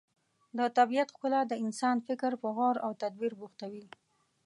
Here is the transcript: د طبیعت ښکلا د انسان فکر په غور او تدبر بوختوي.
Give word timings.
د 0.57 0.59
طبیعت 0.77 1.09
ښکلا 1.15 1.41
د 1.47 1.53
انسان 1.65 1.97
فکر 2.07 2.31
په 2.41 2.47
غور 2.55 2.75
او 2.85 2.91
تدبر 3.01 3.31
بوختوي. 3.39 3.85